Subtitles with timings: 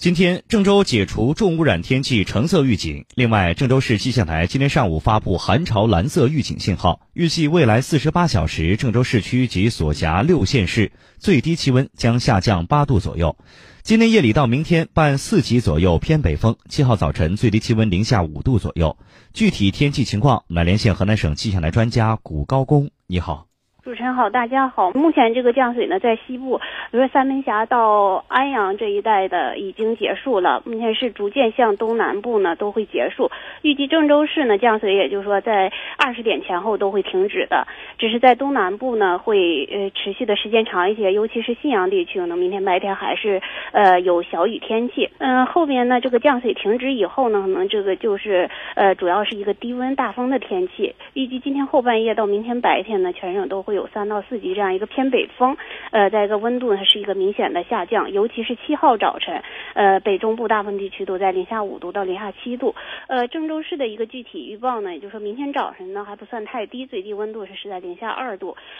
[0.00, 3.04] 今天，郑州解除重污染天气橙色预警。
[3.16, 13.36] 另外，郑州市气象台今天上午发布寒潮蓝色预警信号，预计未来四十八小时，郑州市区及所辖六县市最低气温将下降八度左右。
[13.82, 18.96] 今天夜里到明天伴四级左右偏北风，七号早晨最低气温零下五度左右。
[19.34, 22.90] 具体天气情况，我们来连线河南省气象台专家古高工。
[23.06, 23.49] 你好。
[23.82, 24.90] 主持人好，大家好。
[24.90, 26.58] 目前这个降水呢，在西部，
[26.90, 33.30] 比如说三门峡到安阳这一带的已经结束了，目前是逐渐向东南部呢都会结束。
[33.62, 35.72] 预计郑州市呢降水，也就是说在
[36.02, 37.66] 二十点前后都会停止的，
[37.98, 43.42] 只是在东南部呢会呃持续的时间长一些，尤其是信阳地区呢，明天白天还是
[43.72, 45.08] 呃有小雨天气。
[45.18, 50.94] 嗯，后边呢这个降水停止以后呢，可能这个就是呃主要是一个低温大风的天气。
[51.14, 53.70] 预计今天后半夜到明天白天呢，全省都会。
[53.70, 55.56] 有三到四级这样一个偏北风，
[55.92, 59.40] 呃，在一个温度呢是一个明显的下降，尤其是七号早晨，
[59.74, 62.74] 呃，北中部大部分地区都在零下五度到零下七度。
[63.08, 68.56] 呃，郑州市的一个具体预报呢，也就是说明天早晨呢还不算太低，最低温度是是在零下二度。